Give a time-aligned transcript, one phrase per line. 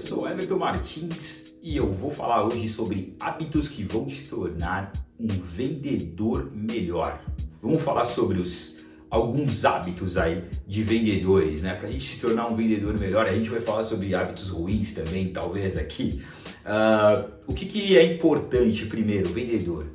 [0.00, 5.26] sou Everton Martins e eu vou falar hoje sobre hábitos que vão te tornar um
[5.26, 7.22] vendedor melhor.
[7.62, 8.80] Vamos falar sobre os
[9.10, 11.74] alguns hábitos aí de vendedores, né?
[11.74, 14.94] Para a gente se tornar um vendedor melhor, a gente vai falar sobre hábitos ruins
[14.94, 16.22] também, talvez aqui.
[16.64, 19.86] Uh, o que, que é importante primeiro, vendedor?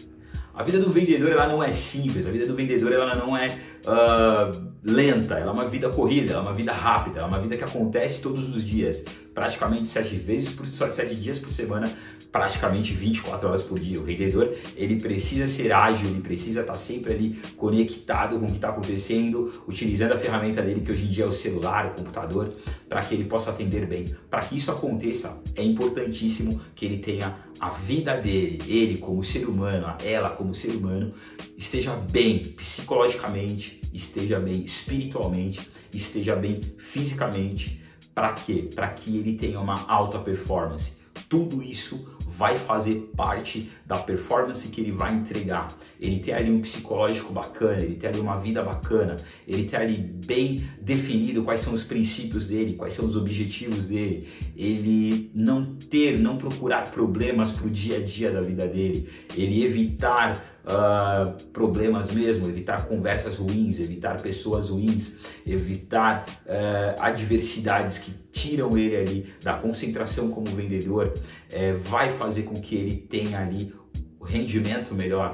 [0.54, 3.48] A vida do vendedor ela não é simples, a vida do vendedor ela não é
[3.86, 7.40] uh, lenta, ela é uma vida corrida, ela é uma vida rápida, ela é uma
[7.40, 9.04] vida que acontece todos os dias,
[9.36, 11.92] praticamente sete vezes por sete dias por semana,
[12.32, 14.00] praticamente 24 horas por dia.
[14.00, 18.56] O vendedor ele precisa ser ágil, ele precisa estar sempre ali conectado com o que
[18.56, 22.54] está acontecendo, utilizando a ferramenta dele que hoje em dia é o celular, o computador,
[22.88, 24.06] para que ele possa atender bem.
[24.30, 29.46] Para que isso aconteça, é importantíssimo que ele tenha a vida dele, ele como ser
[29.48, 31.14] humano, ela como ser humano,
[31.58, 37.85] esteja bem psicologicamente, esteja bem espiritualmente, esteja bem fisicamente.
[38.16, 38.70] Para quê?
[38.74, 41.04] Para que ele tenha uma alta performance.
[41.28, 45.68] Tudo isso vai fazer parte da performance que ele vai entregar.
[46.00, 49.16] Ele tem ali um psicológico bacana, ele tem ali uma vida bacana,
[49.48, 54.28] ele tem ali bem definido quais são os princípios dele, quais são os objetivos dele,
[54.56, 59.64] ele não ter, não procurar problemas para o dia a dia da vida dele, ele
[59.64, 68.78] evitar uh, problemas mesmo, evitar conversas ruins, evitar pessoas ruins, evitar uh, adversidades que tiram
[68.78, 73.74] ele ali da concentração como vendedor, uh, vai fazer com que ele tenha ali
[74.22, 75.34] rendimento melhor.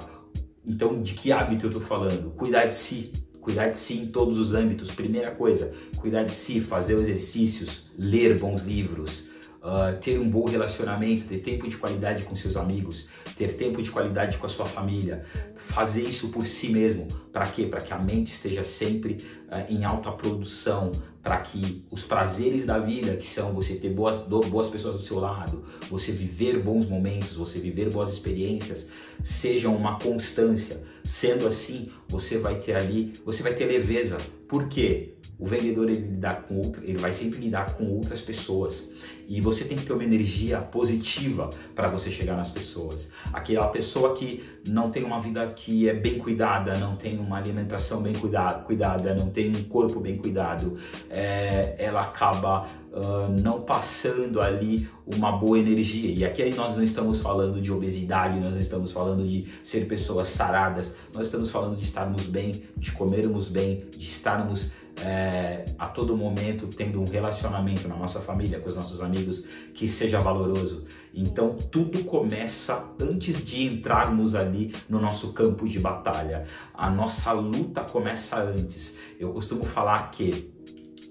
[0.65, 2.31] Então, de que hábito eu estou falando?
[2.31, 4.91] Cuidar de si, cuidar de si em todos os âmbitos.
[4.91, 11.25] Primeira coisa, cuidar de si, fazer exercícios, ler bons livros, uh, ter um bom relacionamento,
[11.25, 15.23] ter tempo de qualidade com seus amigos, ter tempo de qualidade com a sua família,
[15.55, 17.07] fazer isso por si mesmo.
[17.31, 17.65] Para quê?
[17.65, 22.79] Para que a mente esteja sempre uh, em alta produção, para que os prazeres da
[22.79, 27.35] vida, que são você ter boas, boas pessoas do seu lado, você viver bons momentos,
[27.35, 28.89] você viver boas experiências,
[29.23, 30.81] sejam uma constância.
[31.03, 34.17] Sendo assim, você vai ter ali, você vai ter leveza.
[34.47, 35.13] Por quê?
[35.37, 38.93] O vendedor ele lidar com outro, ele vai sempre lidar com outras pessoas
[39.31, 43.11] e você tem que ter uma energia positiva para você chegar nas pessoas.
[43.31, 48.01] Aquela pessoa que não tem uma vida que é bem cuidada, não tem uma alimentação
[48.01, 50.77] bem cuidada, cuidada não tem um corpo bem cuidado,
[51.11, 56.09] é, ela acaba uh, não passando ali uma boa energia.
[56.09, 60.29] E aqui nós não estamos falando de obesidade, nós não estamos falando de ser pessoas
[60.29, 64.71] saradas, nós estamos falando de estarmos bem, de comermos bem, de estarmos
[65.03, 69.89] é, a todo momento tendo um relacionamento na nossa família, com os nossos amigos, que
[69.89, 70.85] seja valoroso.
[71.13, 76.45] Então tudo começa antes de entrarmos ali no nosso campo de batalha.
[76.73, 78.97] A nossa luta começa antes.
[79.19, 80.51] Eu costumo falar que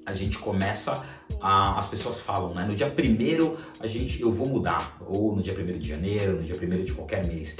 [0.04, 1.04] a gente começa
[1.40, 2.66] a, as pessoas falam, né?
[2.68, 6.42] No dia primeiro a gente eu vou mudar, ou no dia primeiro de janeiro, no
[6.42, 7.56] dia primeiro de qualquer mês.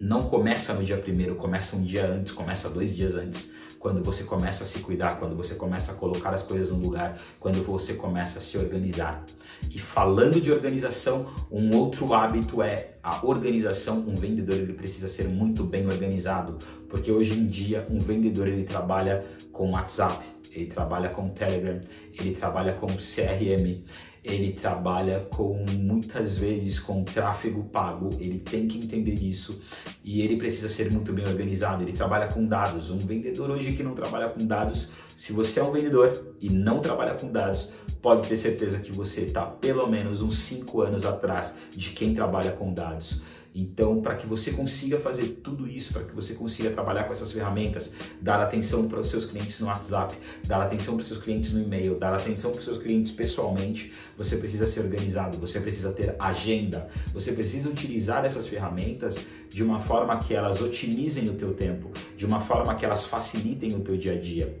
[0.00, 4.24] Não começa no dia primeiro, começa um dia antes, começa dois dias antes quando você
[4.24, 7.94] começa a se cuidar, quando você começa a colocar as coisas no lugar, quando você
[7.94, 9.24] começa a se organizar.
[9.72, 13.98] E falando de organização, um outro hábito é a organização.
[13.98, 16.58] Um vendedor ele precisa ser muito bem organizado,
[16.88, 21.80] porque hoje em dia um vendedor ele trabalha com WhatsApp, ele trabalha com Telegram,
[22.18, 23.82] ele trabalha com CRM,
[24.24, 29.62] ele trabalha com muitas vezes com tráfego pago, ele tem que entender isso
[30.04, 31.82] e ele precisa ser muito bem organizado.
[31.82, 32.90] Ele trabalha com dados.
[32.90, 36.80] Um vendedor hoje que não trabalha com dados, se você é um vendedor e não
[36.80, 37.70] trabalha com dados,
[38.02, 42.52] pode ter certeza que você está pelo menos uns 5 anos atrás de quem trabalha
[42.52, 43.22] com dados.
[43.60, 47.32] Então, para que você consiga fazer tudo isso, para que você consiga trabalhar com essas
[47.32, 47.92] ferramentas,
[48.22, 51.60] dar atenção para os seus clientes no WhatsApp, dar atenção para os seus clientes no
[51.60, 56.14] e-mail, dar atenção para os seus clientes pessoalmente, você precisa ser organizado, você precisa ter
[56.20, 61.90] agenda, você precisa utilizar essas ferramentas de uma forma que elas otimizem o teu tempo,
[62.16, 64.56] de uma forma que elas facilitem o teu dia a dia.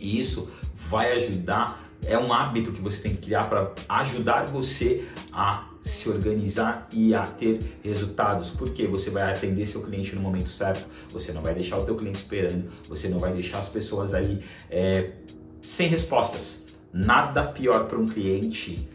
[0.00, 0.50] E isso
[0.92, 6.08] vai ajudar é um hábito que você tem que criar para ajudar você a se
[6.08, 11.32] organizar e a ter resultados, porque você vai atender seu cliente no momento certo, você
[11.32, 15.12] não vai deixar o teu cliente esperando, você não vai deixar as pessoas ali é,
[15.60, 16.66] sem respostas.
[16.92, 18.86] Nada pior para um cliente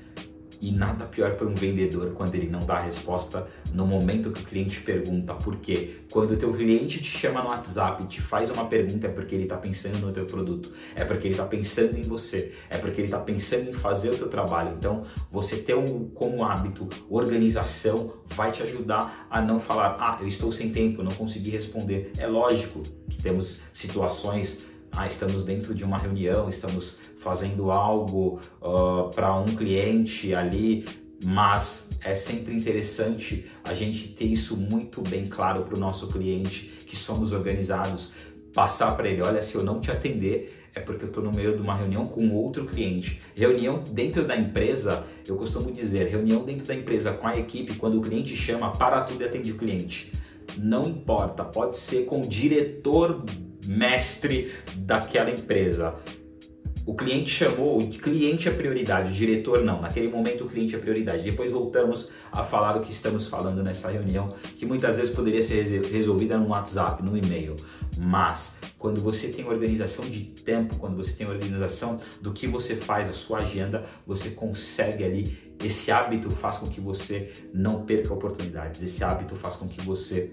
[0.61, 4.41] e nada pior para um vendedor quando ele não dá a resposta no momento que
[4.41, 6.01] o cliente pergunta por quê.
[6.11, 9.35] Quando o teu cliente te chama no WhatsApp e te faz uma pergunta é porque
[9.35, 13.01] ele está pensando no teu produto, é porque ele está pensando em você, é porque
[13.01, 14.75] ele está pensando em fazer o teu trabalho.
[14.77, 20.27] Então, você ter um, como hábito organização vai te ajudar a não falar, ah, eu
[20.27, 22.11] estou sem tempo, não consegui responder.
[22.17, 24.65] É lógico que temos situações
[24.97, 30.85] ah, estamos dentro de uma reunião, estamos fazendo algo uh, para um cliente ali,
[31.23, 36.65] mas é sempre interessante a gente ter isso muito bem claro para o nosso cliente,
[36.87, 38.13] que somos organizados,
[38.55, 41.55] passar para ele, olha, se eu não te atender, é porque eu estou no meio
[41.55, 43.21] de uma reunião com outro cliente.
[43.35, 47.99] Reunião dentro da empresa, eu costumo dizer, reunião dentro da empresa com a equipe, quando
[47.99, 50.11] o cliente chama, para tudo e atende o cliente.
[50.57, 53.23] Não importa, pode ser com o diretor
[53.67, 55.95] mestre daquela empresa.
[56.85, 59.81] O cliente chamou, o cliente é prioridade, o diretor não.
[59.81, 61.21] Naquele momento o cliente é prioridade.
[61.21, 65.81] Depois voltamos a falar o que estamos falando nessa reunião, que muitas vezes poderia ser
[65.91, 67.57] resolvida no WhatsApp, no e-mail.
[67.97, 73.09] Mas quando você tem organização de tempo, quando você tem organização do que você faz,
[73.09, 75.37] a sua agenda, você consegue ali.
[75.61, 78.81] Esse hábito faz com que você não perca oportunidades.
[78.81, 80.31] Esse hábito faz com que você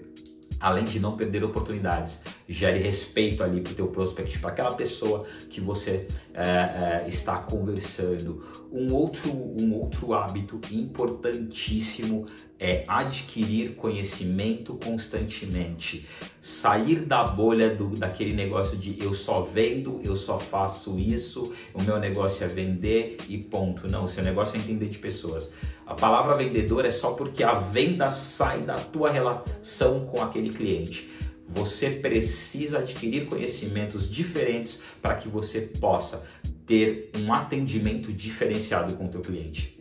[0.59, 5.25] além de não perder oportunidades, gere respeito ali para o teu prospect, para aquela pessoa
[5.49, 8.43] que você é, é, está conversando.
[8.71, 12.25] Um outro, um outro hábito importantíssimo
[12.59, 16.07] é adquirir conhecimento constantemente,
[16.39, 21.81] sair da bolha do, daquele negócio de eu só vendo, eu só faço isso, o
[21.81, 23.89] meu negócio é vender e ponto.
[23.89, 25.53] Não, o seu negócio é entender de pessoas.
[25.85, 31.09] A palavra vendedor é só porque a venda sai da tua relação com aquele cliente.
[31.47, 36.25] Você precisa adquirir conhecimentos diferentes para que você possa
[36.65, 39.79] ter um atendimento diferenciado com o teu cliente.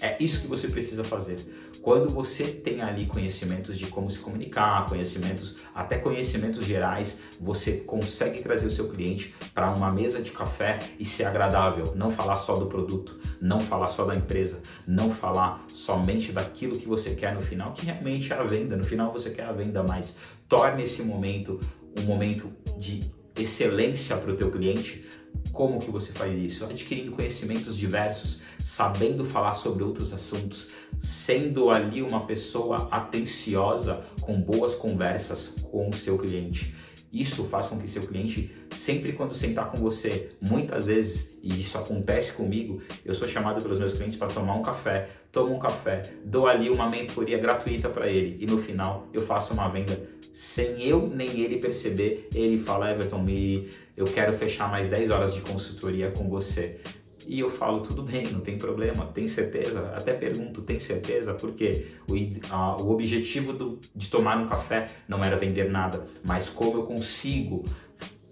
[0.00, 1.38] É isso que você precisa fazer.
[1.86, 8.42] Quando você tem ali conhecimentos de como se comunicar, conhecimentos, até conhecimentos gerais, você consegue
[8.42, 11.94] trazer o seu cliente para uma mesa de café e ser agradável.
[11.94, 16.88] Não falar só do produto, não falar só da empresa, não falar somente daquilo que
[16.88, 18.76] você quer no final, que realmente é a venda.
[18.76, 20.16] No final você quer a venda, mas
[20.48, 21.60] torne esse momento
[21.96, 23.00] um momento de
[23.36, 25.04] excelência para o teu cliente,
[25.52, 26.64] como que você faz isso?
[26.64, 34.74] Adquirindo conhecimentos diversos, sabendo falar sobre outros assuntos, sendo ali uma pessoa atenciosa com boas
[34.74, 36.74] conversas com o seu cliente.
[37.12, 41.78] Isso faz com que seu cliente, sempre quando sentar com você, muitas vezes, e isso
[41.78, 46.02] acontece comigo, eu sou chamado pelos meus clientes para tomar um café, tomo um café,
[46.24, 50.00] dou ali uma mentoria gratuita para ele e no final eu faço uma venda
[50.32, 52.28] sem eu nem ele perceber.
[52.34, 56.80] Ele fala: Everton, me, eu quero fechar mais 10 horas de consultoria com você.
[57.26, 59.92] E eu falo, tudo bem, não tem problema, tem certeza?
[59.96, 61.34] Até pergunto, tem certeza?
[61.34, 62.14] Porque o,
[62.54, 66.82] a, o objetivo do, de tomar um café não era vender nada, mas como eu
[66.84, 67.64] consigo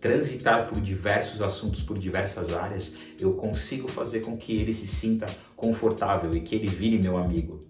[0.04, 5.24] transitar por diversos assuntos, por diversas áreas, eu consigo fazer com que ele se sinta
[5.56, 7.66] confortável e que ele vire meu amigo.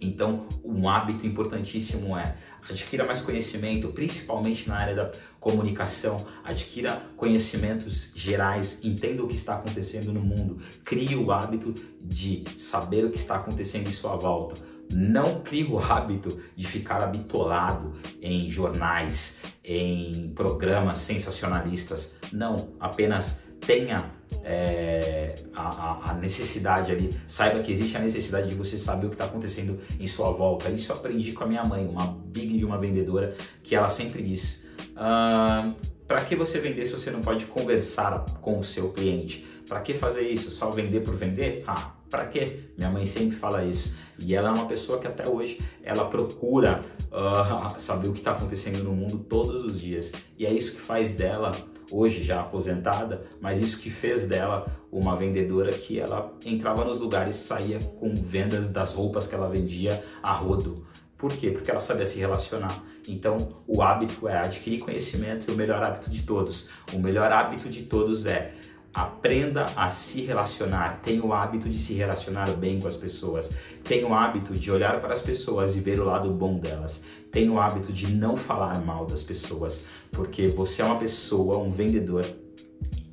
[0.00, 2.34] Então, um hábito importantíssimo é
[2.68, 9.54] adquira mais conhecimento, principalmente na área da comunicação, adquira conhecimentos gerais, entenda o que está
[9.54, 14.60] acontecendo no mundo, crie o hábito de saber o que está acontecendo em sua volta.
[14.90, 17.92] Não crie o hábito de ficar habitolado
[18.22, 22.14] em jornais, em programas sensacionalistas.
[22.32, 24.10] Não, apenas tenha
[24.44, 29.14] é, a, a, necessidade ali, saiba que existe a necessidade de você saber o que
[29.14, 30.70] está acontecendo em sua volta.
[30.70, 34.22] Isso eu aprendi com a minha mãe, uma big de uma vendedora, que ela sempre
[34.22, 34.64] diz:
[34.96, 35.72] ah,
[36.08, 39.46] para que você vender se você não pode conversar com o seu cliente?
[39.68, 40.50] Para que fazer isso?
[40.50, 41.62] Só vender por vender?
[41.66, 42.60] Ah, para quê?
[42.78, 43.94] Minha mãe sempre fala isso.
[44.18, 46.80] E ela é uma pessoa que até hoje ela procura
[47.12, 50.10] uh, saber o que está acontecendo no mundo todos os dias.
[50.38, 51.50] E é isso que faz dela
[51.90, 57.36] hoje já aposentada, mas isso que fez dela uma vendedora que ela entrava nos lugares,
[57.36, 60.86] saía com vendas das roupas que ela vendia a rodo.
[61.18, 61.50] Por quê?
[61.50, 62.82] Porque ela sabia se relacionar.
[63.08, 66.68] Então, o hábito é adquirir conhecimento e o melhor hábito de todos.
[66.92, 68.54] O melhor hábito de todos é
[68.94, 74.06] aprenda a se relacionar, tenha o hábito de se relacionar bem com as pessoas, tenha
[74.06, 77.60] o hábito de olhar para as pessoas e ver o lado bom delas, tenha o
[77.60, 82.24] hábito de não falar mal das pessoas, porque você é uma pessoa, um vendedor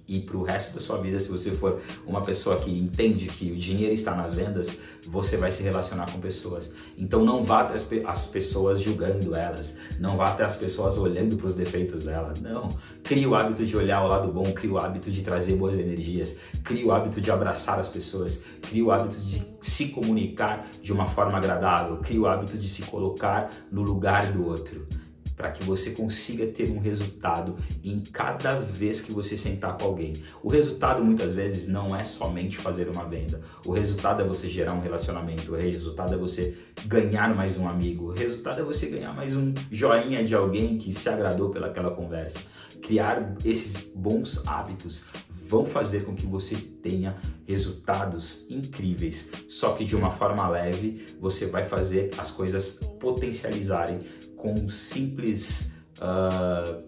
[0.08, 3.52] e para o resto da sua vida, se você for uma pessoa que entende que
[3.52, 6.74] o dinheiro está nas vendas, você vai se relacionar com pessoas.
[6.98, 11.48] Então não vá até as pessoas julgando elas, não vá até as pessoas olhando para
[11.48, 12.34] os defeitos dela.
[12.42, 12.68] Não.
[13.04, 16.38] Crie o hábito de olhar o lado bom, crie o hábito de trazer boas energias,
[16.64, 21.08] crie o hábito de abraçar as pessoas, crie o hábito de se comunicar de uma
[21.08, 24.88] forma agradável, crie o hábito de se colocar no lugar do outro.
[25.36, 30.14] Para que você consiga ter um resultado em cada vez que você sentar com alguém.
[30.42, 33.42] O resultado muitas vezes não é somente fazer uma venda.
[33.66, 35.52] O resultado é você gerar um relacionamento.
[35.52, 38.12] O resultado é você ganhar mais um amigo.
[38.12, 42.40] O resultado é você ganhar mais um joinha de alguém que se agradou pelaquela conversa.
[42.82, 45.06] Criar esses bons hábitos
[45.48, 49.30] vão fazer com que você tenha resultados incríveis.
[49.48, 54.00] Só que de uma forma leve, você vai fazer as coisas potencializarem
[54.36, 56.84] com simples uh,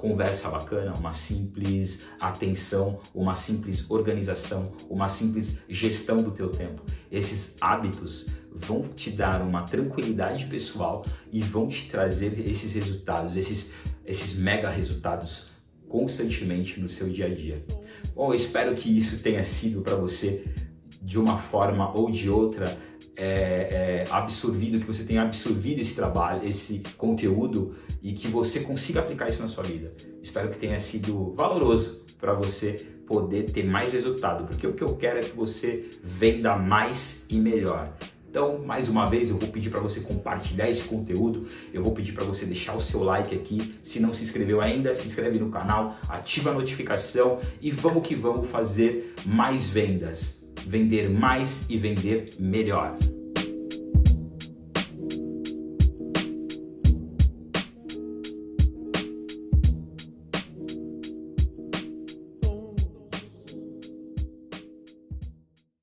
[0.00, 6.82] conversa bacana, uma simples atenção, uma simples organização, uma simples gestão do teu tempo.
[7.12, 13.72] Esses hábitos vão te dar uma tranquilidade pessoal e vão te trazer esses resultados, esses,
[14.04, 15.49] esses mega resultados
[15.90, 17.62] constantemente no seu dia a dia.
[18.14, 20.44] Bom, espero que isso tenha sido para você
[21.02, 22.78] de uma forma ou de outra
[23.16, 29.00] é, é, absorvido, que você tenha absorvido esse trabalho, esse conteúdo e que você consiga
[29.00, 29.92] aplicar isso na sua vida.
[30.22, 34.96] Espero que tenha sido valoroso para você poder ter mais resultado, porque o que eu
[34.96, 37.92] quero é que você venda mais e melhor.
[38.30, 42.12] Então, mais uma vez, eu vou pedir para você compartilhar esse conteúdo, eu vou pedir
[42.12, 43.74] para você deixar o seu like aqui.
[43.82, 48.14] Se não se inscreveu ainda, se inscreve no canal, ativa a notificação e vamos que
[48.14, 50.48] vamos fazer mais vendas.
[50.64, 52.96] Vender mais e vender melhor.